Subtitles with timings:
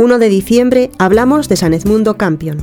[0.00, 2.58] 1 de diciembre hablamos de San Edmundo Campion.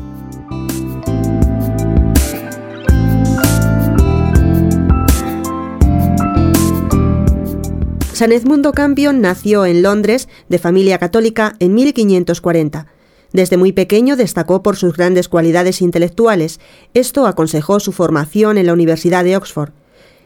[8.13, 12.87] San Edmundo Campion nació en Londres, de familia católica, en 1540.
[13.33, 16.61] Desde muy pequeño destacó por sus grandes cualidades intelectuales.
[16.93, 19.73] Esto aconsejó su formación en la Universidad de Oxford.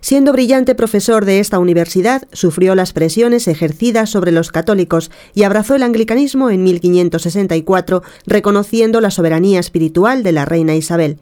[0.02, 5.76] Siendo brillante profesor de esta universidad, sufrió las presiones ejercidas sobre los católicos y abrazó
[5.76, 11.20] el anglicanismo en 1564, reconociendo la soberanía espiritual de la reina Isabel.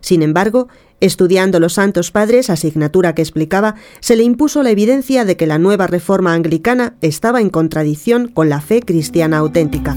[0.00, 0.68] Sin embargo,
[1.00, 5.58] estudiando los Santos Padres, asignatura que explicaba, se le impuso la evidencia de que la
[5.58, 9.96] nueva reforma anglicana estaba en contradicción con la fe cristiana auténtica.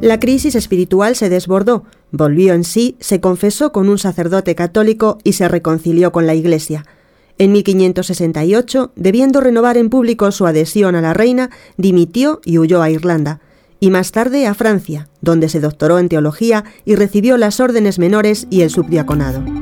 [0.00, 5.34] La crisis espiritual se desbordó, volvió en sí, se confesó con un sacerdote católico y
[5.34, 6.86] se reconcilió con la Iglesia.
[7.36, 12.88] En 1568, debiendo renovar en público su adhesión a la reina, dimitió y huyó a
[12.88, 13.40] Irlanda,
[13.78, 18.46] y más tarde a Francia, donde se doctoró en teología y recibió las órdenes menores
[18.50, 19.59] y el subdiaconado.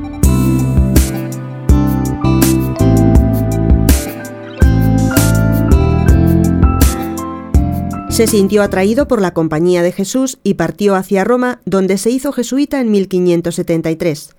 [8.19, 12.33] Se sintió atraído por la Compañía de Jesús y partió hacia Roma, donde se hizo
[12.33, 14.35] jesuita en 1573.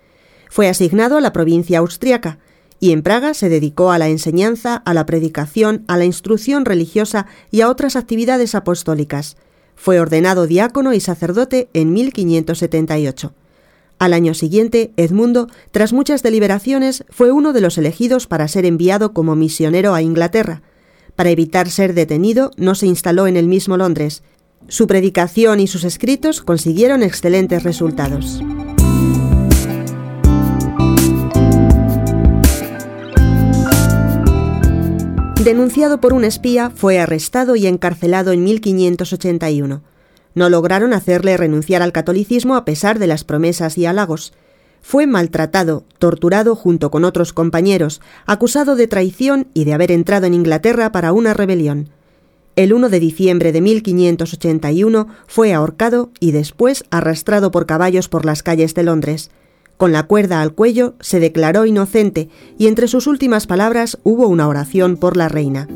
[0.50, 2.40] Fue asignado a la provincia austriaca
[2.78, 7.26] y en Praga se dedicó a la enseñanza, a la predicación, a la instrucción religiosa
[7.50, 9.38] y a otras actividades apostólicas.
[9.76, 13.32] Fue ordenado diácono y sacerdote en 1578.
[13.98, 19.14] Al año siguiente, Edmundo, tras muchas deliberaciones, fue uno de los elegidos para ser enviado
[19.14, 20.60] como misionero a Inglaterra,
[21.20, 24.22] para evitar ser detenido, no se instaló en el mismo Londres.
[24.68, 28.42] Su predicación y sus escritos consiguieron excelentes resultados.
[35.44, 39.82] Denunciado por un espía, fue arrestado y encarcelado en 1581.
[40.34, 44.32] No lograron hacerle renunciar al catolicismo a pesar de las promesas y halagos.
[44.82, 50.34] Fue maltratado, torturado junto con otros compañeros, acusado de traición y de haber entrado en
[50.34, 51.90] Inglaterra para una rebelión.
[52.56, 58.42] El 1 de diciembre de 1581 fue ahorcado y después arrastrado por caballos por las
[58.42, 59.30] calles de Londres.
[59.76, 64.46] Con la cuerda al cuello se declaró inocente y entre sus últimas palabras hubo una
[64.46, 65.68] oración por la reina.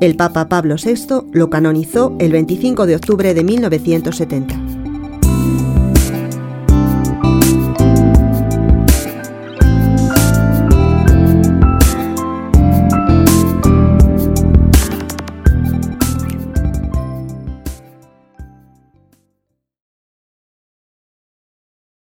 [0.00, 4.67] El Papa Pablo VI lo canonizó el 25 de octubre de 1970.